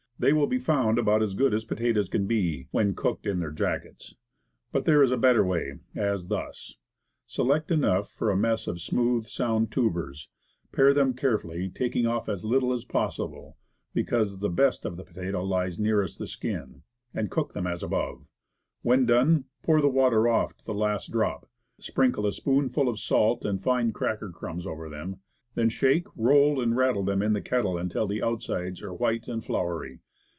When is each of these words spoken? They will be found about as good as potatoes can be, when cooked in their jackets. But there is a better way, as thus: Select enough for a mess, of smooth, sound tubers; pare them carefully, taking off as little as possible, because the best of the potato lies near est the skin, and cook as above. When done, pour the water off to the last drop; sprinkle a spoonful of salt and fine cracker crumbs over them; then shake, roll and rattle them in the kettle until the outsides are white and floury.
They 0.23 0.33
will 0.33 0.45
be 0.45 0.59
found 0.59 0.99
about 0.99 1.23
as 1.23 1.33
good 1.33 1.51
as 1.51 1.65
potatoes 1.65 2.07
can 2.07 2.27
be, 2.27 2.67
when 2.69 2.93
cooked 2.93 3.25
in 3.25 3.39
their 3.39 3.49
jackets. 3.49 4.13
But 4.71 4.85
there 4.85 5.01
is 5.01 5.09
a 5.09 5.17
better 5.17 5.43
way, 5.43 5.79
as 5.95 6.27
thus: 6.27 6.75
Select 7.25 7.71
enough 7.71 8.07
for 8.07 8.29
a 8.29 8.37
mess, 8.37 8.67
of 8.67 8.81
smooth, 8.81 9.25
sound 9.25 9.71
tubers; 9.71 10.29
pare 10.71 10.93
them 10.93 11.15
carefully, 11.15 11.69
taking 11.69 12.05
off 12.05 12.29
as 12.29 12.45
little 12.45 12.71
as 12.71 12.85
possible, 12.85 13.57
because 13.95 14.41
the 14.41 14.49
best 14.49 14.85
of 14.85 14.95
the 14.95 15.03
potato 15.03 15.43
lies 15.43 15.79
near 15.79 16.03
est 16.03 16.19
the 16.19 16.27
skin, 16.27 16.83
and 17.15 17.31
cook 17.31 17.53
as 17.55 17.81
above. 17.81 18.23
When 18.83 19.07
done, 19.07 19.45
pour 19.63 19.81
the 19.81 19.89
water 19.89 20.27
off 20.27 20.55
to 20.57 20.63
the 20.65 20.75
last 20.75 21.11
drop; 21.11 21.49
sprinkle 21.79 22.27
a 22.27 22.31
spoonful 22.31 22.89
of 22.89 22.99
salt 22.99 23.43
and 23.43 23.59
fine 23.59 23.91
cracker 23.91 24.29
crumbs 24.29 24.67
over 24.67 24.87
them; 24.87 25.19
then 25.55 25.69
shake, 25.69 26.05
roll 26.15 26.61
and 26.61 26.77
rattle 26.77 27.03
them 27.03 27.23
in 27.23 27.33
the 27.33 27.41
kettle 27.41 27.75
until 27.75 28.05
the 28.05 28.21
outsides 28.21 28.83
are 28.83 28.93
white 28.93 29.27
and 29.27 29.43
floury. 29.43 29.99